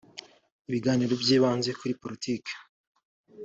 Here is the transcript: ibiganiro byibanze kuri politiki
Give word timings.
ibiganiro 0.67 1.13
byibanze 1.23 1.69
kuri 1.79 1.93
politiki 2.01 2.51